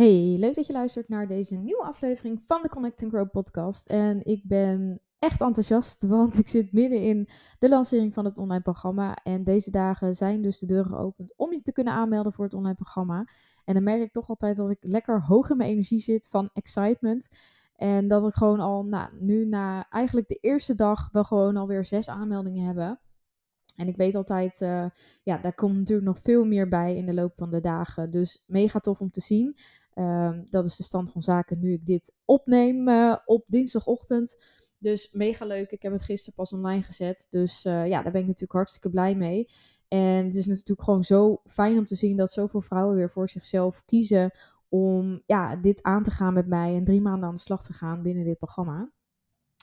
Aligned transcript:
Hey, 0.00 0.36
leuk 0.38 0.54
dat 0.54 0.66
je 0.66 0.72
luistert 0.72 1.08
naar 1.08 1.26
deze 1.26 1.56
nieuwe 1.56 1.82
aflevering 1.82 2.42
van 2.42 2.62
de 2.62 2.68
Connect 2.68 3.04
Grow 3.08 3.30
podcast. 3.30 3.86
En 3.86 4.24
ik 4.24 4.42
ben 4.44 5.00
echt 5.18 5.40
enthousiast, 5.40 6.02
want 6.16 6.38
ik 6.38 6.48
zit 6.48 6.72
midden 6.72 7.02
in 7.02 7.28
de 7.58 7.68
lancering 7.68 8.14
van 8.14 8.24
het 8.24 8.38
online 8.38 8.62
programma. 8.62 9.14
En 9.14 9.44
deze 9.44 9.70
dagen 9.70 10.14
zijn 10.14 10.42
dus 10.42 10.58
de 10.58 10.66
deuren 10.66 10.90
geopend 10.90 11.32
om 11.36 11.52
je 11.52 11.62
te 11.62 11.72
kunnen 11.72 11.92
aanmelden 11.92 12.32
voor 12.32 12.44
het 12.44 12.54
online 12.54 12.74
programma. 12.74 13.28
En 13.64 13.74
dan 13.74 13.82
merk 13.82 14.02
ik 14.02 14.12
toch 14.12 14.28
altijd 14.28 14.56
dat 14.56 14.70
ik 14.70 14.78
lekker 14.80 15.22
hoog 15.22 15.50
in 15.50 15.56
mijn 15.56 15.70
energie 15.70 15.98
zit 15.98 16.26
van 16.30 16.50
excitement. 16.52 17.28
En 17.74 18.08
dat 18.08 18.26
ik 18.26 18.34
gewoon 18.34 18.60
al 18.60 18.84
nou, 18.84 19.10
nu 19.18 19.46
na 19.46 19.88
eigenlijk 19.88 20.28
de 20.28 20.38
eerste 20.40 20.74
dag 20.74 21.08
wel 21.12 21.24
gewoon 21.24 21.56
alweer 21.56 21.84
zes 21.84 22.08
aanmeldingen 22.08 22.66
hebben. 22.66 23.00
En 23.80 23.88
ik 23.88 23.96
weet 23.96 24.14
altijd, 24.14 24.60
uh, 24.60 24.86
ja, 25.22 25.38
daar 25.38 25.54
komt 25.54 25.76
natuurlijk 25.76 26.08
nog 26.08 26.18
veel 26.18 26.44
meer 26.44 26.68
bij 26.68 26.96
in 26.96 27.06
de 27.06 27.14
loop 27.14 27.32
van 27.36 27.50
de 27.50 27.60
dagen. 27.60 28.10
Dus 28.10 28.44
mega 28.46 28.78
tof 28.78 29.00
om 29.00 29.10
te 29.10 29.20
zien. 29.20 29.56
Um, 30.00 30.46
dat 30.50 30.64
is 30.64 30.76
de 30.76 30.82
stand 30.82 31.12
van 31.12 31.22
zaken 31.22 31.58
nu 31.58 31.72
ik 31.72 31.86
dit 31.86 32.14
opneem 32.24 32.88
uh, 32.88 33.16
op 33.24 33.44
dinsdagochtend. 33.46 34.42
Dus 34.78 35.12
mega 35.12 35.44
leuk. 35.44 35.70
Ik 35.70 35.82
heb 35.82 35.92
het 35.92 36.02
gisteren 36.02 36.34
pas 36.34 36.52
online 36.52 36.82
gezet. 36.82 37.26
Dus 37.28 37.64
uh, 37.64 37.86
ja, 37.86 38.02
daar 38.02 38.12
ben 38.12 38.20
ik 38.20 38.26
natuurlijk 38.26 38.52
hartstikke 38.52 38.90
blij 38.90 39.14
mee. 39.14 39.48
En 39.88 40.24
het 40.24 40.34
is 40.34 40.46
natuurlijk 40.46 40.82
gewoon 40.82 41.04
zo 41.04 41.40
fijn 41.44 41.78
om 41.78 41.84
te 41.84 41.94
zien 41.94 42.16
dat 42.16 42.30
zoveel 42.30 42.60
vrouwen 42.60 42.96
weer 42.96 43.10
voor 43.10 43.28
zichzelf 43.28 43.84
kiezen 43.84 44.30
om 44.68 45.22
ja, 45.26 45.56
dit 45.56 45.82
aan 45.82 46.02
te 46.02 46.10
gaan 46.10 46.34
met 46.34 46.46
mij 46.46 46.74
en 46.74 46.84
drie 46.84 47.00
maanden 47.00 47.28
aan 47.28 47.34
de 47.34 47.40
slag 47.40 47.62
te 47.62 47.72
gaan 47.72 48.02
binnen 48.02 48.24
dit 48.24 48.38
programma. 48.38 48.90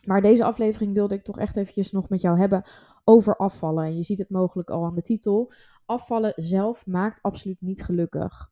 Maar 0.06 0.22
deze 0.22 0.44
aflevering 0.44 0.94
wilde 0.94 1.16
ik 1.16 1.24
toch 1.24 1.40
echt 1.40 1.56
eventjes 1.58 1.92
nog 1.92 2.10
met 2.10 2.22
jou 2.22 2.40
hebben 2.40 2.64
over 3.04 3.36
afvallen. 3.36 3.86
En 3.86 3.96
je 3.96 4.04
ziet 4.04 4.20
het 4.20 4.30
mogelijk 4.30 4.70
al 4.70 4.86
aan 4.86 4.96
de 4.96 5.02
titel. 5.02 5.52
Afvallen 5.86 6.34
zelf 6.36 6.86
maakt 6.86 7.22
absoluut 7.22 7.62
niet 7.62 7.84
gelukkig. 7.84 8.52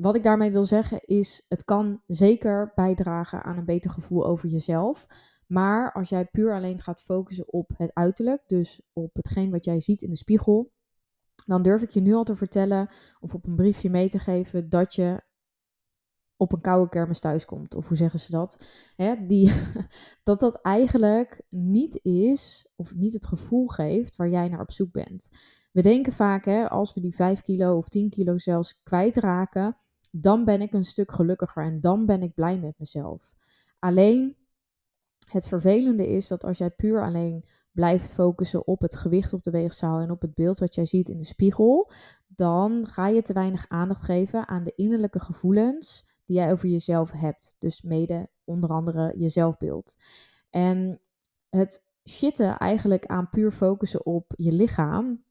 Wat 0.00 0.14
ik 0.14 0.22
daarmee 0.22 0.50
wil 0.50 0.64
zeggen 0.64 1.00
is, 1.00 1.44
het 1.48 1.64
kan 1.64 2.02
zeker 2.06 2.72
bijdragen 2.74 3.42
aan 3.42 3.58
een 3.58 3.64
beter 3.64 3.90
gevoel 3.90 4.26
over 4.26 4.48
jezelf. 4.48 5.06
Maar 5.46 5.92
als 5.92 6.08
jij 6.08 6.24
puur 6.24 6.54
alleen 6.54 6.80
gaat 6.80 7.02
focussen 7.02 7.52
op 7.52 7.70
het 7.76 7.94
uiterlijk, 7.94 8.42
dus 8.46 8.80
op 8.92 9.14
hetgeen 9.16 9.50
wat 9.50 9.64
jij 9.64 9.80
ziet 9.80 10.02
in 10.02 10.10
de 10.10 10.16
spiegel, 10.16 10.72
dan 11.46 11.62
durf 11.62 11.82
ik 11.82 11.90
je 11.90 12.00
nu 12.00 12.14
al 12.14 12.24
te 12.24 12.36
vertellen 12.36 12.88
of 13.20 13.34
op 13.34 13.46
een 13.46 13.56
briefje 13.56 13.90
mee 13.90 14.08
te 14.08 14.18
geven 14.18 14.68
dat 14.68 14.94
je 14.94 15.22
op 16.36 16.52
een 16.52 16.60
koude 16.60 16.88
kermis 16.88 17.20
thuiskomt. 17.20 17.74
Of 17.74 17.88
hoe 17.88 17.96
zeggen 17.96 18.20
ze 18.20 18.30
dat? 18.30 18.64
Hè, 18.96 19.26
die, 19.26 19.52
dat 20.22 20.40
dat 20.40 20.60
eigenlijk 20.60 21.42
niet 21.48 22.00
is, 22.02 22.68
of 22.76 22.94
niet 22.94 23.12
het 23.12 23.26
gevoel 23.26 23.66
geeft 23.66 24.16
waar 24.16 24.28
jij 24.28 24.48
naar 24.48 24.60
op 24.60 24.72
zoek 24.72 24.92
bent. 24.92 25.28
We 25.72 25.82
denken 25.82 26.12
vaak, 26.12 26.44
hè, 26.44 26.68
als 26.68 26.94
we 26.94 27.00
die 27.00 27.14
5 27.14 27.40
kilo 27.40 27.76
of 27.76 27.88
10 27.88 28.10
kilo 28.10 28.38
zelfs 28.38 28.80
kwijtraken, 28.82 29.76
dan 30.10 30.44
ben 30.44 30.60
ik 30.60 30.72
een 30.72 30.84
stuk 30.84 31.12
gelukkiger 31.12 31.64
en 31.64 31.80
dan 31.80 32.06
ben 32.06 32.22
ik 32.22 32.34
blij 32.34 32.58
met 32.58 32.78
mezelf. 32.78 33.34
Alleen 33.78 34.36
het 35.28 35.46
vervelende 35.46 36.08
is 36.08 36.28
dat 36.28 36.44
als 36.44 36.58
jij 36.58 36.70
puur 36.70 37.04
alleen 37.04 37.44
blijft 37.72 38.12
focussen 38.12 38.66
op 38.66 38.80
het 38.80 38.96
gewicht 38.96 39.32
op 39.32 39.42
de 39.42 39.50
weegschaal 39.50 40.00
en 40.00 40.10
op 40.10 40.20
het 40.20 40.34
beeld 40.34 40.58
wat 40.58 40.74
jij 40.74 40.86
ziet 40.86 41.08
in 41.08 41.18
de 41.18 41.24
spiegel, 41.24 41.90
dan 42.26 42.86
ga 42.86 43.06
je 43.06 43.22
te 43.22 43.32
weinig 43.32 43.68
aandacht 43.68 44.02
geven 44.04 44.48
aan 44.48 44.64
de 44.64 44.72
innerlijke 44.76 45.20
gevoelens 45.20 46.06
die 46.24 46.36
jij 46.36 46.52
over 46.52 46.68
jezelf 46.68 47.10
hebt. 47.10 47.56
Dus 47.58 47.82
mede 47.82 48.28
onder 48.44 48.70
andere 48.70 49.14
je 49.16 49.28
zelfbeeld. 49.28 49.96
En 50.50 51.00
het 51.48 51.84
shitten 52.08 52.56
eigenlijk 52.56 53.06
aan 53.06 53.30
puur 53.30 53.50
focussen 53.50 54.06
op 54.06 54.32
je 54.36 54.52
lichaam, 54.52 55.24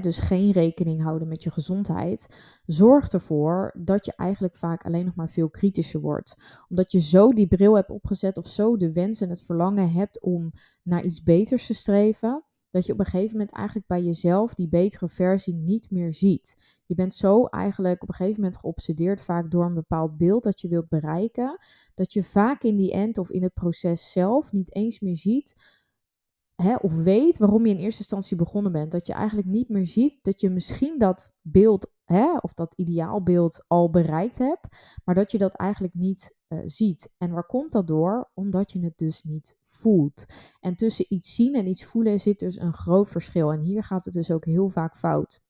dus 0.00 0.18
geen 0.18 0.50
rekening 0.50 1.02
houden 1.02 1.28
met 1.28 1.42
je 1.42 1.50
gezondheid, 1.50 2.26
zorgt 2.66 3.12
ervoor 3.12 3.74
dat 3.78 4.04
je 4.04 4.12
eigenlijk 4.16 4.54
vaak 4.56 4.84
alleen 4.84 5.04
nog 5.04 5.14
maar 5.14 5.30
veel 5.30 5.50
kritischer 5.50 6.00
wordt. 6.00 6.36
Omdat 6.68 6.92
je 6.92 7.00
zo 7.00 7.32
die 7.32 7.48
bril 7.48 7.74
hebt 7.74 7.90
opgezet 7.90 8.38
of 8.38 8.46
zo 8.46 8.76
de 8.76 8.92
wens 8.92 9.20
en 9.20 9.28
het 9.28 9.42
verlangen 9.42 9.92
hebt 9.92 10.20
om 10.20 10.52
naar 10.82 11.04
iets 11.04 11.22
beters 11.22 11.66
te 11.66 11.74
streven, 11.74 12.44
dat 12.70 12.86
je 12.86 12.92
op 12.92 12.98
een 12.98 13.04
gegeven 13.04 13.32
moment 13.32 13.52
eigenlijk 13.52 13.86
bij 13.86 14.02
jezelf 14.02 14.54
die 14.54 14.68
betere 14.68 15.08
versie 15.08 15.54
niet 15.54 15.90
meer 15.90 16.14
ziet. 16.14 16.78
Je 16.86 16.94
bent 16.94 17.14
zo 17.14 17.44
eigenlijk 17.44 18.02
op 18.02 18.08
een 18.08 18.14
gegeven 18.14 18.40
moment 18.40 18.58
geobsedeerd 18.58 19.20
vaak 19.20 19.50
door 19.50 19.64
een 19.64 19.74
bepaald 19.74 20.16
beeld 20.16 20.42
dat 20.42 20.60
je 20.60 20.68
wilt 20.68 20.88
bereiken, 20.88 21.58
dat 21.94 22.12
je 22.12 22.22
vaak 22.22 22.62
in 22.62 22.76
die 22.76 22.92
end 22.92 23.18
of 23.18 23.30
in 23.30 23.42
het 23.42 23.54
proces 23.54 24.12
zelf 24.12 24.52
niet 24.52 24.74
eens 24.74 25.00
meer 25.00 25.16
ziet 25.16 25.79
hè, 26.62 26.74
of 26.74 26.94
weet 26.94 27.38
waarom 27.38 27.66
je 27.66 27.74
in 27.74 27.80
eerste 27.80 28.00
instantie 28.00 28.36
begonnen 28.36 28.72
bent. 28.72 28.92
Dat 28.92 29.06
je 29.06 29.12
eigenlijk 29.12 29.48
niet 29.48 29.68
meer 29.68 29.86
ziet 29.86 30.18
dat 30.22 30.40
je 30.40 30.50
misschien 30.50 30.98
dat 30.98 31.32
beeld 31.40 31.92
hè, 32.04 32.36
of 32.36 32.54
dat 32.54 32.74
ideaalbeeld 32.74 33.64
al 33.66 33.90
bereikt 33.90 34.38
hebt, 34.38 34.66
maar 35.04 35.14
dat 35.14 35.30
je 35.30 35.38
dat 35.38 35.54
eigenlijk 35.54 35.94
niet 35.94 36.34
uh, 36.48 36.58
ziet. 36.64 37.10
En 37.18 37.30
waar 37.30 37.46
komt 37.46 37.72
dat 37.72 37.86
door? 37.86 38.30
Omdat 38.34 38.72
je 38.72 38.84
het 38.84 38.98
dus 38.98 39.22
niet 39.22 39.56
voelt. 39.64 40.24
En 40.60 40.76
tussen 40.76 41.04
iets 41.08 41.34
zien 41.34 41.54
en 41.54 41.66
iets 41.66 41.84
voelen 41.84 42.20
zit 42.20 42.38
dus 42.38 42.60
een 42.60 42.72
groot 42.72 43.08
verschil. 43.08 43.52
En 43.52 43.60
hier 43.60 43.82
gaat 43.82 44.04
het 44.04 44.14
dus 44.14 44.30
ook 44.30 44.44
heel 44.44 44.68
vaak 44.68 44.96
fout. 44.96 45.42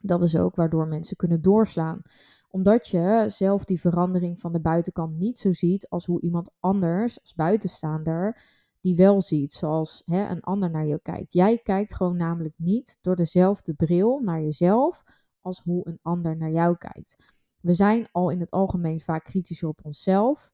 Dat 0.00 0.22
is 0.22 0.36
ook 0.36 0.56
waardoor 0.56 0.86
mensen 0.86 1.16
kunnen 1.16 1.42
doorslaan 1.42 2.02
omdat 2.50 2.88
je 2.88 3.24
zelf 3.26 3.64
die 3.64 3.80
verandering 3.80 4.40
van 4.40 4.52
de 4.52 4.60
buitenkant 4.60 5.18
niet 5.18 5.38
zo 5.38 5.52
ziet 5.52 5.88
als 5.88 6.06
hoe 6.06 6.20
iemand 6.20 6.50
anders 6.60 7.20
als 7.20 7.34
buitenstaander 7.34 8.40
die 8.80 8.96
wel 8.96 9.20
ziet 9.20 9.52
zoals 9.52 10.02
hè, 10.06 10.28
een 10.28 10.40
ander 10.40 10.70
naar 10.70 10.86
je 10.86 11.00
kijkt. 11.02 11.32
Jij 11.32 11.58
kijkt 11.58 11.94
gewoon 11.94 12.16
namelijk 12.16 12.54
niet 12.56 12.98
door 13.00 13.16
dezelfde 13.16 13.74
bril 13.74 14.20
naar 14.20 14.40
jezelf 14.40 15.02
als 15.40 15.60
hoe 15.60 15.88
een 15.88 15.98
ander 16.02 16.36
naar 16.36 16.50
jou 16.50 16.76
kijkt. 16.76 17.16
We 17.60 17.74
zijn 17.74 18.08
al 18.12 18.30
in 18.30 18.40
het 18.40 18.50
algemeen 18.50 19.00
vaak 19.00 19.24
kritischer 19.24 19.68
op 19.68 19.80
onszelf. 19.82 20.52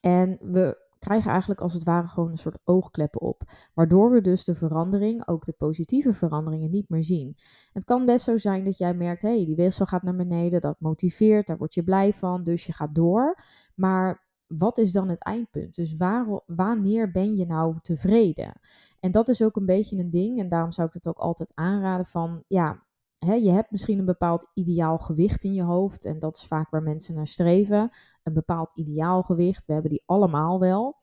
En 0.00 0.38
we 0.40 0.86
krijgen 0.98 1.30
eigenlijk 1.30 1.60
als 1.60 1.72
het 1.72 1.84
ware 1.84 2.06
gewoon 2.06 2.30
een 2.30 2.38
soort 2.38 2.58
oogkleppen 2.64 3.20
op. 3.20 3.42
Waardoor 3.74 4.10
we 4.10 4.20
dus 4.20 4.44
de 4.44 4.54
verandering, 4.54 5.28
ook 5.28 5.44
de 5.44 5.52
positieve 5.52 6.12
veranderingen, 6.12 6.70
niet 6.70 6.88
meer 6.88 7.04
zien. 7.04 7.36
Het 7.72 7.84
kan 7.84 8.06
best 8.06 8.24
zo 8.24 8.36
zijn 8.36 8.64
dat 8.64 8.78
jij 8.78 8.94
merkt, 8.94 9.22
hé, 9.22 9.36
hey, 9.36 9.44
die 9.44 9.56
weegschaal 9.56 9.86
gaat 9.86 10.02
naar 10.02 10.16
beneden, 10.16 10.60
dat 10.60 10.80
motiveert, 10.80 11.46
daar 11.46 11.58
word 11.58 11.74
je 11.74 11.82
blij 11.82 12.12
van, 12.12 12.44
dus 12.44 12.66
je 12.66 12.72
gaat 12.72 12.94
door. 12.94 13.38
Maar 13.74 14.27
wat 14.48 14.78
is 14.78 14.92
dan 14.92 15.08
het 15.08 15.24
eindpunt? 15.24 15.74
Dus 15.74 15.96
waar, 15.96 16.42
wanneer 16.46 17.10
ben 17.10 17.36
je 17.36 17.46
nou 17.46 17.76
tevreden? 17.80 18.60
En 19.00 19.10
dat 19.10 19.28
is 19.28 19.42
ook 19.42 19.56
een 19.56 19.66
beetje 19.66 19.98
een 19.98 20.10
ding. 20.10 20.38
En 20.38 20.48
daarom 20.48 20.72
zou 20.72 20.88
ik 20.88 20.94
het 20.94 21.08
ook 21.08 21.18
altijd 21.18 21.52
aanraden 21.54 22.06
van, 22.06 22.44
ja, 22.46 22.86
je 23.18 23.50
hebt 23.50 23.70
misschien 23.70 23.98
een 23.98 24.04
bepaald 24.04 24.50
ideaal 24.54 24.98
gewicht 24.98 25.44
in 25.44 25.54
je 25.54 25.62
hoofd. 25.62 26.04
En 26.04 26.18
dat 26.18 26.36
is 26.36 26.46
vaak 26.46 26.70
waar 26.70 26.82
mensen 26.82 27.14
naar 27.14 27.26
streven. 27.26 27.88
Een 28.22 28.32
bepaald 28.32 28.76
ideaal 28.76 29.22
gewicht. 29.22 29.66
We 29.66 29.72
hebben 29.72 29.90
die 29.90 30.02
allemaal 30.06 30.60
wel. 30.60 30.96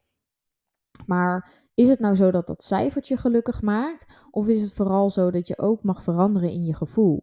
Maar 1.06 1.52
is 1.74 1.90
het 1.90 2.00
nou 2.00 2.16
zo 2.16 2.32
dat 2.32 2.48
dat 2.48 2.64
cijfertje 2.64 3.18
gelukkig 3.18 3.62
maakt? 3.62 4.28
Of 4.32 4.48
is 4.48 4.62
het 4.62 4.74
vooral 4.74 5.10
zo 5.10 5.32
dat 5.32 5.48
je 5.48 5.58
ook 5.58 5.84
mag 5.84 6.04
veranderen 6.04 6.50
in 6.50 6.64
je 6.64 6.74
gevoel? 6.74 7.22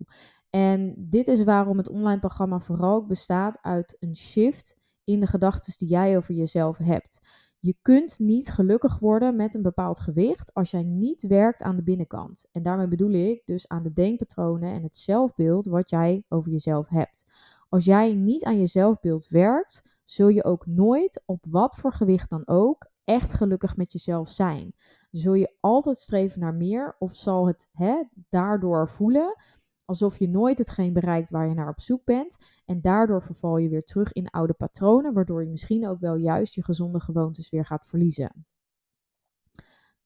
En 0.50 0.94
dit 0.98 1.28
is 1.28 1.44
waarom 1.44 1.78
het 1.78 1.88
online 1.88 2.18
programma 2.18 2.60
vooral 2.60 2.94
ook 2.94 3.08
bestaat 3.08 3.58
uit 3.62 3.96
een 4.00 4.16
shift 4.16 4.80
in 5.04 5.20
de 5.20 5.26
gedachten 5.26 5.74
die 5.78 5.88
jij 5.88 6.16
over 6.16 6.34
jezelf 6.34 6.78
hebt. 6.78 7.20
Je 7.58 7.76
kunt 7.82 8.18
niet 8.18 8.50
gelukkig 8.50 8.98
worden 8.98 9.36
met 9.36 9.54
een 9.54 9.62
bepaald 9.62 10.00
gewicht 10.00 10.54
als 10.54 10.70
jij 10.70 10.82
niet 10.82 11.22
werkt 11.26 11.62
aan 11.62 11.76
de 11.76 11.82
binnenkant. 11.82 12.48
En 12.52 12.62
daarmee 12.62 12.88
bedoel 12.88 13.10
ik 13.10 13.42
dus 13.44 13.68
aan 13.68 13.82
de 13.82 13.92
denkpatronen 13.92 14.72
en 14.72 14.82
het 14.82 14.96
zelfbeeld 14.96 15.64
wat 15.64 15.90
jij 15.90 16.24
over 16.28 16.50
jezelf 16.50 16.88
hebt. 16.88 17.24
Als 17.68 17.84
jij 17.84 18.14
niet 18.14 18.44
aan 18.44 18.58
je 18.58 18.66
zelfbeeld 18.66 19.28
werkt, 19.28 19.98
zul 20.04 20.28
je 20.28 20.44
ook 20.44 20.66
nooit 20.66 21.22
op 21.26 21.44
wat 21.48 21.74
voor 21.74 21.92
gewicht 21.92 22.30
dan 22.30 22.46
ook 22.46 22.90
echt 23.04 23.32
gelukkig 23.32 23.76
met 23.76 23.92
jezelf 23.92 24.28
zijn. 24.28 24.74
Zul 25.10 25.34
je 25.34 25.56
altijd 25.60 25.96
streven 25.96 26.40
naar 26.40 26.54
meer 26.54 26.96
of 26.98 27.14
zal 27.14 27.46
het 27.46 27.68
hè, 27.72 28.02
daardoor 28.28 28.88
voelen 28.88 29.34
alsof 29.84 30.18
je 30.18 30.28
nooit 30.28 30.58
hetgeen 30.58 30.92
bereikt 30.92 31.30
waar 31.30 31.48
je 31.48 31.54
naar 31.54 31.68
op 31.68 31.80
zoek 31.80 32.04
bent. 32.04 32.36
En 32.64 32.80
daardoor 32.80 33.22
verval 33.22 33.56
je 33.56 33.68
weer 33.68 33.84
terug 33.84 34.12
in 34.12 34.30
oude 34.30 34.52
patronen, 34.52 35.12
waardoor 35.12 35.42
je 35.42 35.50
misschien 35.50 35.88
ook 35.88 36.00
wel 36.00 36.16
juist 36.16 36.54
je 36.54 36.64
gezonde 36.64 37.00
gewoontes 37.00 37.50
weer 37.50 37.64
gaat 37.64 37.86
verliezen. 37.86 38.46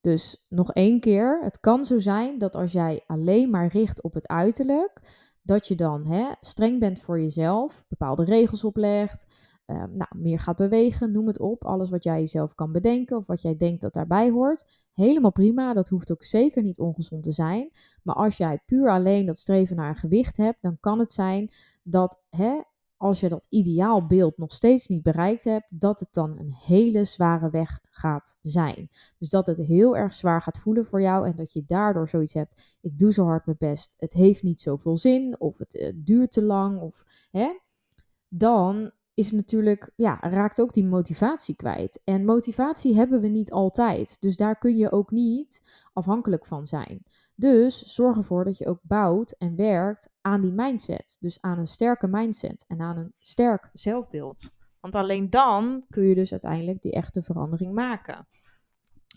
Dus 0.00 0.44
nog 0.48 0.72
één 0.72 1.00
keer, 1.00 1.40
het 1.42 1.60
kan 1.60 1.84
zo 1.84 1.98
zijn 1.98 2.38
dat 2.38 2.54
als 2.56 2.72
jij 2.72 3.04
alleen 3.06 3.50
maar 3.50 3.66
richt 3.66 4.02
op 4.02 4.14
het 4.14 4.26
uiterlijk, 4.26 5.00
dat 5.42 5.68
je 5.68 5.74
dan 5.74 6.06
hè, 6.06 6.32
streng 6.40 6.80
bent 6.80 7.00
voor 7.00 7.20
jezelf, 7.20 7.84
bepaalde 7.88 8.24
regels 8.24 8.64
oplegt, 8.64 9.26
Ehm, 9.66 9.96
nou, 9.96 10.10
meer 10.16 10.38
gaat 10.38 10.56
bewegen, 10.56 11.12
noem 11.12 11.26
het 11.26 11.40
op. 11.40 11.64
Alles 11.64 11.90
wat 11.90 12.04
jij 12.04 12.18
jezelf 12.18 12.54
kan 12.54 12.72
bedenken 12.72 13.16
of 13.16 13.26
wat 13.26 13.42
jij 13.42 13.56
denkt 13.56 13.82
dat 13.82 13.92
daarbij 13.92 14.30
hoort. 14.30 14.84
Helemaal 14.92 15.32
prima, 15.32 15.74
dat 15.74 15.88
hoeft 15.88 16.12
ook 16.12 16.22
zeker 16.22 16.62
niet 16.62 16.78
ongezond 16.78 17.22
te 17.22 17.32
zijn. 17.32 17.70
Maar 18.02 18.14
als 18.14 18.36
jij 18.36 18.62
puur 18.66 18.90
alleen 18.90 19.26
dat 19.26 19.38
streven 19.38 19.76
naar 19.76 19.88
een 19.88 19.94
gewicht 19.94 20.36
hebt, 20.36 20.62
dan 20.62 20.76
kan 20.80 20.98
het 20.98 21.12
zijn 21.12 21.50
dat 21.82 22.22
hè, 22.30 22.60
als 22.96 23.20
je 23.20 23.28
dat 23.28 23.46
ideaalbeeld 23.48 24.38
nog 24.38 24.52
steeds 24.52 24.88
niet 24.88 25.02
bereikt 25.02 25.44
hebt, 25.44 25.66
dat 25.68 26.00
het 26.00 26.12
dan 26.12 26.38
een 26.38 26.52
hele 26.52 27.04
zware 27.04 27.50
weg 27.50 27.80
gaat 27.90 28.38
zijn. 28.42 28.88
Dus 29.18 29.28
dat 29.28 29.46
het 29.46 29.58
heel 29.58 29.96
erg 29.96 30.12
zwaar 30.12 30.42
gaat 30.42 30.58
voelen 30.58 30.86
voor 30.86 31.02
jou 31.02 31.26
en 31.26 31.36
dat 31.36 31.52
je 31.52 31.64
daardoor 31.66 32.08
zoiets 32.08 32.32
hebt: 32.32 32.76
ik 32.80 32.98
doe 32.98 33.12
zo 33.12 33.24
hard 33.24 33.46
mijn 33.46 33.58
best, 33.58 33.94
het 33.98 34.12
heeft 34.12 34.42
niet 34.42 34.60
zoveel 34.60 34.96
zin 34.96 35.40
of 35.40 35.58
het 35.58 35.74
uh, 35.74 35.92
duurt 35.94 36.30
te 36.32 36.42
lang 36.42 36.80
of 36.80 37.04
hè, 37.30 37.58
dan 38.28 38.92
is 39.16 39.32
natuurlijk, 39.32 39.90
ja, 39.94 40.18
raakt 40.20 40.60
ook 40.60 40.72
die 40.72 40.84
motivatie 40.84 41.56
kwijt. 41.56 42.00
En 42.04 42.24
motivatie 42.24 42.94
hebben 42.94 43.20
we 43.20 43.28
niet 43.28 43.52
altijd. 43.52 44.16
Dus 44.20 44.36
daar 44.36 44.58
kun 44.58 44.76
je 44.76 44.92
ook 44.92 45.10
niet 45.10 45.62
afhankelijk 45.92 46.46
van 46.46 46.66
zijn. 46.66 47.02
Dus 47.34 47.94
zorg 47.94 48.16
ervoor 48.16 48.44
dat 48.44 48.58
je 48.58 48.66
ook 48.66 48.80
bouwt 48.82 49.30
en 49.38 49.56
werkt 49.56 50.08
aan 50.20 50.40
die 50.40 50.52
mindset. 50.52 51.16
Dus 51.20 51.40
aan 51.40 51.58
een 51.58 51.66
sterke 51.66 52.06
mindset 52.06 52.64
en 52.68 52.80
aan 52.80 52.96
een 52.96 53.12
sterk 53.18 53.70
zelfbeeld. 53.72 54.50
Want 54.80 54.94
alleen 54.94 55.30
dan 55.30 55.84
kun 55.88 56.04
je 56.04 56.14
dus 56.14 56.32
uiteindelijk 56.32 56.82
die 56.82 56.92
echte 56.92 57.22
verandering 57.22 57.72
maken. 57.72 58.28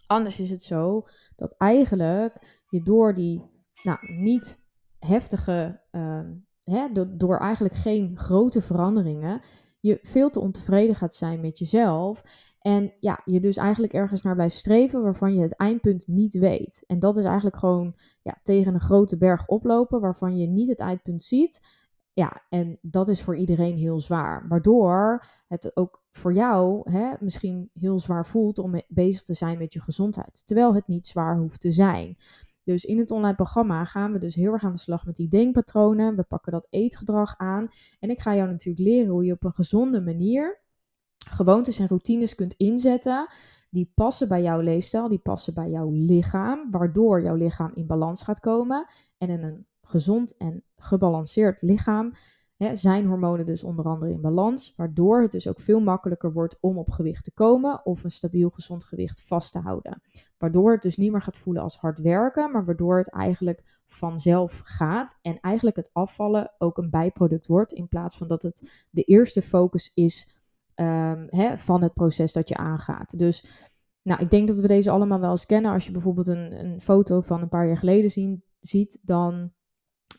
Anders 0.08 0.40
is 0.40 0.50
het 0.50 0.64
zo 0.64 1.06
dat 1.36 1.56
eigenlijk 1.58 2.64
je 2.70 2.84
door 2.84 3.14
die 3.14 3.44
nou, 3.84 3.98
niet 4.02 4.64
heftige, 5.00 5.82
uh, 5.92 6.30
hè, 6.64 6.88
door 7.18 7.38
eigenlijk 7.38 7.76
geen 7.76 8.18
grote 8.18 8.62
veranderingen, 8.62 9.42
je 9.80 10.00
veel 10.02 10.30
te 10.30 10.40
ontevreden 10.40 10.96
gaat 10.96 11.14
zijn 11.16 11.42
met 11.42 11.58
jezelf. 11.58 12.24
En 12.60 12.94
ja, 13.00 13.22
je 13.26 13.40
dus 13.40 13.58
eigenlijk 13.58 13.94
ergens 13.94 14.22
naar 14.22 14.36
blijft 14.36 14.56
streven 14.56 15.02
waarvan 15.04 15.36
je 15.36 15.42
het 15.42 15.56
eindpunt 15.56 16.08
niet 16.08 16.34
weet. 16.34 16.84
En 16.88 17.00
dat 17.00 17.18
is 17.18 17.24
eigenlijk 17.24 17.58
gewoon 17.58 17.96
ja, 18.22 18.40
tegen 18.44 18.74
een 18.74 18.80
grote 18.80 19.18
berg 19.18 19.48
oplopen 19.48 20.02
waarvan 20.02 20.38
je 20.38 20.48
niet 20.48 20.68
het 20.68 20.80
eindpunt 20.80 21.24
ziet. 21.24 21.60
Ja, 22.14 22.46
en 22.50 22.80
dat 22.82 23.10
is 23.10 23.24
voor 23.24 23.36
iedereen 23.36 23.78
heel 23.78 24.00
zwaar. 24.00 24.48
Waardoor 24.48 25.26
het 25.48 25.76
ook 25.76 26.04
voor 26.12 26.34
jou 26.34 26.92
hè, 26.92 27.14
misschien 27.20 27.70
heel 27.74 28.00
zwaar 28.00 28.26
voelt 28.26 28.58
om 28.58 28.82
bezig 28.88 29.24
te 29.24 29.34
zijn 29.34 29.58
met 29.58 29.74
je 29.74 29.82
gezondheid. 29.82 30.46
Terwijl 30.46 30.76
het 30.76 30.88
niet 30.88 31.08
zwaar 31.08 31.38
hoeft 31.38 31.60
te 31.60 31.72
zijn. 31.72 32.18
Dus 32.70 32.86
in 32.86 32.98
het 32.98 33.12
online 33.12 33.36
programma 33.36 33.86
gaan 33.86 34.12
we 34.12 34.20
dus 34.20 34.36
heel 34.36 34.52
erg 34.52 34.64
aan 34.64 34.72
de 34.72 34.80
slag 34.80 35.06
met 35.06 35.16
die 35.16 35.28
denkpatronen. 35.28 36.16
We 36.16 36.24
pakken 36.24 36.52
dat 36.52 36.68
eetgedrag 36.70 37.38
aan. 37.38 37.68
En 38.00 38.10
ik 38.10 38.20
ga 38.20 38.36
jou 38.36 38.50
natuurlijk 38.50 38.88
leren 38.88 39.10
hoe 39.10 39.26
je 39.26 39.34
op 39.34 39.44
een 39.44 39.54
gezonde 39.54 40.02
manier 40.02 40.62
gewoontes 41.30 41.80
en 41.80 41.88
routines 41.88 42.36
kunt 42.36 42.54
inzetten. 42.54 43.28
Die 43.70 43.92
passen 43.96 44.28
bij 44.28 44.42
jouw 44.42 44.60
leefstijl, 44.60 45.08
die 45.08 45.20
passen 45.20 45.54
bij 45.54 45.70
jouw 45.70 45.90
lichaam. 45.92 46.72
Waardoor 46.72 47.22
jouw 47.22 47.36
lichaam 47.36 47.72
in 47.74 47.88
balans 47.88 48.24
gaat 48.24 48.40
komen. 48.40 48.86
En 49.18 49.30
in 49.30 49.44
een 49.44 49.68
gezond 49.82 50.38
en 50.38 50.64
gebalanceerd 50.76 51.62
lichaam 51.62 52.14
zijn 52.74 53.06
hormonen 53.06 53.46
dus 53.46 53.64
onder 53.64 53.86
andere 53.86 54.12
in 54.12 54.22
balans, 54.22 54.74
waardoor 54.76 55.22
het 55.22 55.32
dus 55.32 55.48
ook 55.48 55.60
veel 55.60 55.80
makkelijker 55.80 56.34
wordt 56.34 56.58
om 56.60 56.78
op 56.78 56.90
gewicht 56.90 57.24
te 57.24 57.34
komen 57.34 57.86
of 57.86 58.04
een 58.04 58.12
stabiel 58.12 58.50
gezond 58.50 58.84
gewicht 58.84 59.24
vast 59.24 59.52
te 59.52 59.60
houden. 59.60 60.02
Waardoor 60.38 60.72
het 60.72 60.82
dus 60.82 60.98
niet 60.98 61.12
meer 61.12 61.22
gaat 61.22 61.38
voelen 61.38 61.64
als 61.64 61.78
hard 61.78 62.00
werken, 62.00 62.52
maar 62.52 62.66
waardoor 62.66 62.98
het 62.98 63.10
eigenlijk 63.10 63.80
vanzelf 63.86 64.62
gaat 64.64 65.18
en 65.22 65.40
eigenlijk 65.40 65.76
het 65.76 65.90
afvallen 65.94 66.54
ook 66.58 66.78
een 66.78 66.90
bijproduct 66.90 67.48
wordt 67.48 67.74
in 67.74 67.88
plaats 67.88 68.18
van 68.18 68.28
dat 68.28 68.42
het 68.42 68.88
de 68.90 69.04
eerste 69.04 69.42
focus 69.42 69.92
is 69.94 70.30
um, 70.76 71.28
van 71.58 71.84
het 71.84 71.94
proces 71.94 72.34
dat 72.34 72.50
je 72.50 72.58
aangaat. 72.58 73.20
Dus 73.20 73.44
nou, 74.02 74.22
ik 74.22 74.30
denk 74.30 74.48
dat 74.48 74.60
we 74.60 74.68
deze 74.68 74.90
allemaal 74.90 75.20
wel 75.20 75.32
eens 75.32 75.46
kennen. 75.46 75.72
Als 75.72 75.86
je 75.86 75.92
bijvoorbeeld 75.92 76.28
een, 76.28 76.66
een 76.66 76.82
foto 76.82 77.22
van 77.22 77.42
een 77.42 77.50
paar 77.50 77.68
jaar 77.68 77.78
geleden 77.78 78.42
ziet, 78.60 79.00
dan 79.02 79.52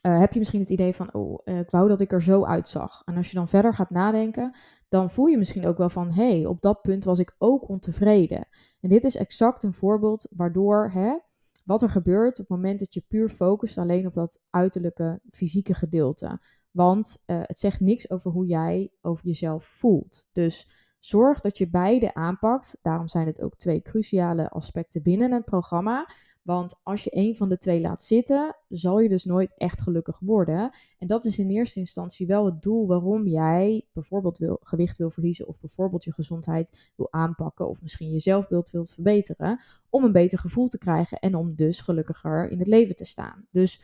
uh, 0.02 0.18
heb 0.18 0.32
je 0.32 0.38
misschien 0.38 0.60
het 0.60 0.70
idee 0.70 0.94
van, 0.94 1.14
oh, 1.14 1.40
uh, 1.44 1.58
ik 1.58 1.70
wou 1.70 1.88
dat 1.88 2.00
ik 2.00 2.12
er 2.12 2.22
zo 2.22 2.44
uitzag. 2.44 3.02
En 3.04 3.16
als 3.16 3.28
je 3.30 3.36
dan 3.36 3.48
verder 3.48 3.74
gaat 3.74 3.90
nadenken, 3.90 4.56
dan 4.88 5.10
voel 5.10 5.26
je 5.26 5.38
misschien 5.38 5.66
ook 5.66 5.78
wel 5.78 5.88
van, 5.88 6.12
hé, 6.12 6.30
hey, 6.30 6.46
op 6.46 6.60
dat 6.60 6.82
punt 6.82 7.04
was 7.04 7.18
ik 7.18 7.34
ook 7.38 7.68
ontevreden. 7.68 8.46
En 8.80 8.88
dit 8.88 9.04
is 9.04 9.16
exact 9.16 9.62
een 9.62 9.74
voorbeeld 9.74 10.28
waardoor, 10.30 10.90
hè, 10.92 11.18
wat 11.64 11.82
er 11.82 11.90
gebeurt 11.90 12.40
op 12.40 12.48
het 12.48 12.56
moment 12.56 12.78
dat 12.78 12.94
je 12.94 13.04
puur 13.08 13.28
focust 13.28 13.78
alleen 13.78 14.06
op 14.06 14.14
dat 14.14 14.40
uiterlijke 14.50 15.20
fysieke 15.30 15.74
gedeelte. 15.74 16.40
Want 16.70 17.22
uh, 17.26 17.40
het 17.42 17.58
zegt 17.58 17.80
niks 17.80 18.10
over 18.10 18.30
hoe 18.30 18.46
jij 18.46 18.92
over 19.00 19.24
jezelf 19.26 19.64
voelt. 19.64 20.28
Dus 20.32 20.68
zorg 21.00 21.40
dat 21.40 21.58
je 21.58 21.70
beide 21.70 22.14
aanpakt. 22.14 22.78
Daarom 22.82 23.08
zijn 23.08 23.26
het 23.26 23.42
ook 23.42 23.56
twee 23.56 23.82
cruciale 23.82 24.50
aspecten 24.50 25.02
binnen 25.02 25.32
het 25.32 25.44
programma. 25.44 26.08
Want 26.42 26.80
als 26.82 27.04
je 27.04 27.16
een 27.16 27.36
van 27.36 27.48
de 27.48 27.56
twee 27.56 27.80
laat 27.80 28.02
zitten, 28.02 28.56
zal 28.68 29.00
je 29.00 29.08
dus 29.08 29.24
nooit 29.24 29.54
echt 29.58 29.80
gelukkig 29.80 30.18
worden. 30.18 30.70
En 30.98 31.06
dat 31.06 31.24
is 31.24 31.38
in 31.38 31.50
eerste 31.50 31.78
instantie 31.78 32.26
wel 32.26 32.44
het 32.44 32.62
doel 32.62 32.86
waarom 32.86 33.26
jij 33.26 33.86
bijvoorbeeld 33.92 34.58
gewicht 34.60 34.96
wil 34.96 35.10
verliezen 35.10 35.46
of 35.46 35.60
bijvoorbeeld 35.60 36.04
je 36.04 36.12
gezondheid 36.12 36.92
wil 36.96 37.12
aanpakken 37.12 37.68
of 37.68 37.82
misschien 37.82 38.10
je 38.10 38.18
zelfbeeld 38.18 38.70
wilt 38.70 38.90
verbeteren. 38.90 39.60
Om 39.90 40.04
een 40.04 40.12
beter 40.12 40.38
gevoel 40.38 40.66
te 40.66 40.78
krijgen 40.78 41.18
en 41.18 41.34
om 41.34 41.54
dus 41.54 41.80
gelukkiger 41.80 42.50
in 42.50 42.58
het 42.58 42.68
leven 42.68 42.96
te 42.96 43.04
staan. 43.04 43.46
Dus 43.50 43.80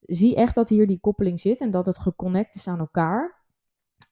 zie 0.00 0.36
echt 0.36 0.54
dat 0.54 0.68
hier 0.68 0.86
die 0.86 1.00
koppeling 1.00 1.40
zit 1.40 1.60
en 1.60 1.70
dat 1.70 1.86
het 1.86 1.98
geconnect 1.98 2.54
is 2.54 2.68
aan 2.68 2.78
elkaar. 2.78 3.41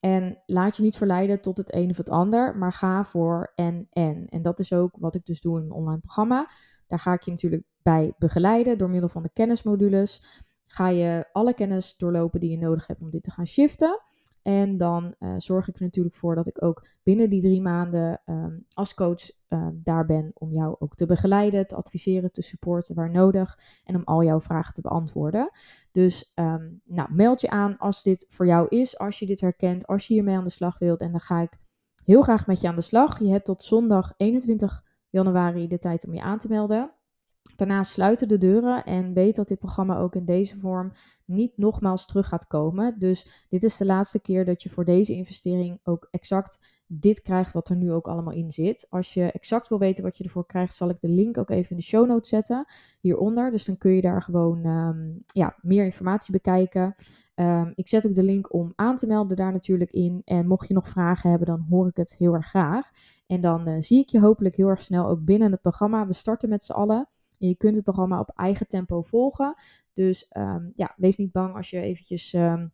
En 0.00 0.42
laat 0.46 0.76
je 0.76 0.82
niet 0.82 0.96
verleiden 0.96 1.40
tot 1.40 1.56
het 1.56 1.74
een 1.74 1.90
of 1.90 1.96
het 1.96 2.10
ander, 2.10 2.56
maar 2.56 2.72
ga 2.72 3.04
voor 3.04 3.52
en 3.54 3.86
en. 3.90 4.26
En 4.28 4.42
dat 4.42 4.58
is 4.58 4.72
ook 4.72 4.96
wat 4.98 5.14
ik 5.14 5.26
dus 5.26 5.40
doe 5.40 5.58
in 5.58 5.64
een 5.64 5.72
online 5.72 6.00
programma. 6.00 6.50
Daar 6.86 6.98
ga 6.98 7.12
ik 7.12 7.22
je 7.22 7.30
natuurlijk 7.30 7.64
bij 7.82 8.14
begeleiden 8.18 8.78
door 8.78 8.90
middel 8.90 9.08
van 9.08 9.22
de 9.22 9.30
kennismodules. 9.32 10.22
Ga 10.62 10.88
je 10.88 11.28
alle 11.32 11.54
kennis 11.54 11.96
doorlopen 11.96 12.40
die 12.40 12.50
je 12.50 12.58
nodig 12.58 12.86
hebt 12.86 13.00
om 13.00 13.10
dit 13.10 13.22
te 13.22 13.30
gaan 13.30 13.46
shiften. 13.46 14.02
En 14.42 14.76
dan 14.76 15.14
uh, 15.18 15.34
zorg 15.36 15.68
ik 15.68 15.76
er 15.76 15.82
natuurlijk 15.82 16.14
voor 16.14 16.34
dat 16.34 16.46
ik 16.46 16.64
ook 16.64 16.86
binnen 17.02 17.30
die 17.30 17.40
drie 17.40 17.60
maanden 17.60 18.22
um, 18.26 18.66
als 18.72 18.94
coach 18.94 19.30
um, 19.48 19.80
daar 19.84 20.06
ben 20.06 20.30
om 20.34 20.52
jou 20.52 20.76
ook 20.78 20.94
te 20.94 21.06
begeleiden, 21.06 21.66
te 21.66 21.74
adviseren, 21.74 22.32
te 22.32 22.42
supporten 22.42 22.94
waar 22.94 23.10
nodig 23.10 23.58
en 23.84 23.96
om 23.96 24.02
al 24.04 24.24
jouw 24.24 24.40
vragen 24.40 24.74
te 24.74 24.80
beantwoorden. 24.80 25.50
Dus 25.90 26.32
um, 26.34 26.80
nou, 26.84 27.12
meld 27.12 27.40
je 27.40 27.50
aan 27.50 27.76
als 27.78 28.02
dit 28.02 28.24
voor 28.28 28.46
jou 28.46 28.68
is, 28.68 28.98
als 28.98 29.18
je 29.18 29.26
dit 29.26 29.40
herkent, 29.40 29.86
als 29.86 30.06
je 30.06 30.14
hiermee 30.14 30.36
aan 30.36 30.44
de 30.44 30.50
slag 30.50 30.78
wilt. 30.78 31.00
En 31.00 31.10
dan 31.10 31.20
ga 31.20 31.40
ik 31.40 31.58
heel 32.04 32.22
graag 32.22 32.46
met 32.46 32.60
je 32.60 32.68
aan 32.68 32.76
de 32.76 32.82
slag. 32.82 33.18
Je 33.18 33.30
hebt 33.30 33.44
tot 33.44 33.62
zondag 33.62 34.14
21 34.16 34.84
januari 35.10 35.66
de 35.66 35.78
tijd 35.78 36.06
om 36.06 36.14
je 36.14 36.22
aan 36.22 36.38
te 36.38 36.48
melden. 36.48 36.94
Daarna 37.60 37.82
sluiten 37.82 38.28
de 38.28 38.38
deuren 38.38 38.84
en 38.84 39.12
weet 39.12 39.36
dat 39.36 39.48
dit 39.48 39.58
programma 39.58 39.98
ook 39.98 40.14
in 40.14 40.24
deze 40.24 40.58
vorm 40.58 40.92
niet 41.24 41.56
nogmaals 41.56 42.06
terug 42.06 42.28
gaat 42.28 42.46
komen. 42.46 42.98
Dus 42.98 43.46
dit 43.48 43.64
is 43.64 43.76
de 43.76 43.84
laatste 43.84 44.20
keer 44.20 44.44
dat 44.44 44.62
je 44.62 44.68
voor 44.68 44.84
deze 44.84 45.12
investering 45.12 45.80
ook 45.84 46.08
exact 46.10 46.80
dit 46.86 47.22
krijgt 47.22 47.52
wat 47.52 47.68
er 47.68 47.76
nu 47.76 47.92
ook 47.92 48.08
allemaal 48.08 48.32
in 48.32 48.50
zit. 48.50 48.86
Als 48.90 49.14
je 49.14 49.32
exact 49.32 49.68
wil 49.68 49.78
weten 49.78 50.04
wat 50.04 50.16
je 50.16 50.24
ervoor 50.24 50.46
krijgt, 50.46 50.74
zal 50.74 50.88
ik 50.88 51.00
de 51.00 51.08
link 51.08 51.38
ook 51.38 51.50
even 51.50 51.70
in 51.70 51.76
de 51.76 51.82
show 51.82 52.06
notes 52.06 52.28
zetten 52.28 52.64
hieronder. 53.00 53.50
Dus 53.50 53.64
dan 53.64 53.78
kun 53.78 53.92
je 53.92 54.00
daar 54.00 54.22
gewoon 54.22 54.66
um, 54.66 55.22
ja, 55.26 55.56
meer 55.62 55.84
informatie 55.84 56.32
bekijken. 56.32 56.94
Um, 57.34 57.72
ik 57.74 57.88
zet 57.88 58.06
ook 58.06 58.14
de 58.14 58.22
link 58.22 58.54
om 58.54 58.72
aan 58.76 58.96
te 58.96 59.06
melden 59.06 59.36
daar 59.36 59.52
natuurlijk 59.52 59.90
in. 59.90 60.22
En 60.24 60.46
mocht 60.46 60.68
je 60.68 60.74
nog 60.74 60.88
vragen 60.88 61.30
hebben, 61.30 61.48
dan 61.48 61.66
hoor 61.70 61.88
ik 61.88 61.96
het 61.96 62.16
heel 62.18 62.34
erg 62.34 62.46
graag. 62.46 62.90
En 63.26 63.40
dan 63.40 63.68
uh, 63.68 63.74
zie 63.78 64.00
ik 64.00 64.08
je 64.08 64.20
hopelijk 64.20 64.54
heel 64.54 64.68
erg 64.68 64.82
snel 64.82 65.08
ook 65.08 65.24
binnen 65.24 65.50
het 65.50 65.60
programma. 65.60 66.06
We 66.06 66.12
starten 66.12 66.48
met 66.48 66.62
z'n 66.62 66.72
allen. 66.72 67.08
En 67.40 67.48
je 67.48 67.56
kunt 67.56 67.74
het 67.74 67.84
programma 67.84 68.20
op 68.20 68.30
eigen 68.34 68.66
tempo 68.66 69.02
volgen. 69.02 69.54
Dus 69.92 70.26
um, 70.36 70.72
ja, 70.76 70.94
wees 70.96 71.16
niet 71.16 71.32
bang 71.32 71.56
als 71.56 71.70
je 71.70 71.80
eventjes 71.80 72.32
um, 72.32 72.72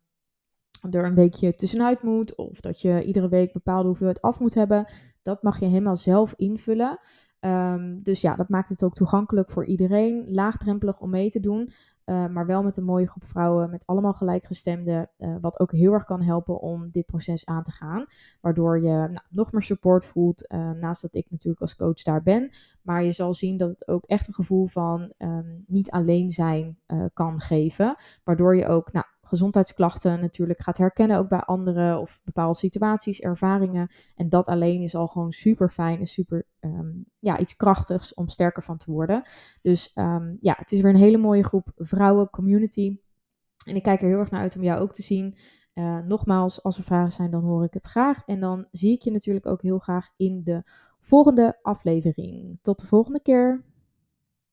er 0.91 1.05
een 1.05 1.15
weekje 1.15 1.55
tussenuit 1.55 2.03
moet. 2.03 2.35
Of 2.35 2.61
dat 2.61 2.81
je 2.81 3.05
iedere 3.05 3.29
week 3.29 3.53
bepaalde 3.53 3.87
hoeveelheid 3.87 4.21
af 4.21 4.41
moet 4.41 4.55
hebben. 4.55 4.93
Dat 5.23 5.43
mag 5.43 5.61
je 5.61 5.67
helemaal 5.67 5.97
zelf 5.97 6.35
invullen. 6.37 6.99
Um, 7.41 8.03
dus 8.03 8.21
ja, 8.21 8.35
dat 8.37 8.49
maakt 8.49 8.69
het 8.69 8.83
ook 8.83 8.95
toegankelijk 8.95 9.51
voor 9.51 9.65
iedereen. 9.67 10.27
Laagdrempelig 10.31 11.01
om 11.01 11.11
mee 11.11 11.31
te 11.31 11.41
doen. 11.41 11.71
Uh, 12.07 12.27
maar 12.27 12.47
wel 12.47 12.63
met 12.63 12.77
een 12.77 12.85
mooie 12.85 13.09
groep 13.09 13.25
vrouwen, 13.25 13.71
met 13.71 13.87
allemaal 13.87 14.13
gelijkgestemden. 14.13 15.11
Uh, 15.19 15.37
wat 15.41 15.61
ook 15.61 15.73
heel 15.73 15.93
erg 15.93 16.05
kan 16.05 16.23
helpen 16.23 16.61
om 16.61 16.91
dit 16.91 17.07
proces 17.07 17.47
aan 17.47 17.63
te 17.63 17.71
gaan. 17.71 18.05
Waardoor 18.41 18.81
je 18.81 18.89
nou, 18.89 19.21
nog 19.29 19.53
meer 19.53 19.63
support 19.63 20.05
voelt. 20.05 20.53
Uh, 20.53 20.71
naast 20.71 21.03
dat 21.03 21.15
ik 21.15 21.27
natuurlijk 21.31 21.61
als 21.61 21.77
coach 21.77 22.03
daar 22.03 22.23
ben. 22.23 22.51
Maar 22.83 23.05
je 23.05 23.13
zal 23.13 23.35
zien 23.35 23.57
dat 23.57 23.69
het 23.69 23.89
ook 23.89 24.05
echt 24.05 24.29
een 24.29 24.35
gevoel 24.35 24.67
van 24.67 25.13
um, 25.19 25.65
niet 25.67 25.91
alleen 25.91 26.31
zijn 26.31 26.79
kan 27.13 27.41
geven. 27.41 27.95
Waardoor 28.25 28.57
je 28.57 28.67
ook 28.67 28.93
nou, 28.93 29.07
gezondheidsklachten 29.27 30.21
natuurlijk 30.21 30.61
gaat 30.61 30.79
herkennen 30.79 31.19
ook 31.19 31.29
bij 31.29 31.41
anderen 31.41 32.01
of 32.01 32.21
bepaalde 32.25 32.59
situaties, 32.59 33.21
ervaringen. 33.21 33.89
En 34.15 34.29
dat 34.29 34.47
alleen 34.47 34.81
is 34.81 34.95
al 34.95 35.07
gewoon 35.07 35.33
super 35.33 35.69
fijn 35.69 35.99
en 35.99 36.07
super 36.07 36.47
um, 36.61 37.07
ja, 37.19 37.39
iets 37.39 37.57
krachtigs 37.57 38.15
om 38.15 38.29
sterker 38.29 38.63
van 38.63 38.77
te 38.77 38.91
worden. 38.91 39.23
Dus 39.63 39.91
um, 39.95 40.37
ja, 40.41 40.55
het 40.59 40.73
is 40.73 40.81
weer 40.81 40.91
een 40.91 40.97
hele 40.97 41.19
mooie 41.19 41.45
groep 41.45 41.73
vrouwen, 41.77 41.96
community. 42.31 42.99
En 43.67 43.77
ik 43.77 43.83
kijk 43.83 44.03
er 44.03 44.09
heel 44.09 44.19
erg 44.19 44.31
naar 44.31 44.41
uit 44.41 44.57
om 44.57 44.63
jou 44.63 44.81
ook 44.81 44.93
te 44.93 45.03
zien. 45.03 45.37
Uh, 45.75 45.99
nogmaals, 45.99 46.63
als 46.63 46.79
er 46.79 46.85
vragen 46.85 47.13
zijn, 47.13 47.31
dan 47.31 47.45
hoor 47.45 47.65
ik 47.65 47.75
het 47.75 47.87
graag. 47.87 48.23
En 48.27 48.41
dan 48.41 48.67
zie 48.71 48.93
ik 48.93 49.03
je 49.03 49.11
natuurlijk 49.11 49.47
ook 49.47 49.63
heel 49.63 49.79
graag 49.79 50.09
in 50.17 50.41
de 50.45 50.63
volgende 51.01 51.59
aflevering. 51.63 52.61
Tot 52.61 52.81
de 52.81 52.87
volgende 52.87 53.23
keer. 53.23 53.65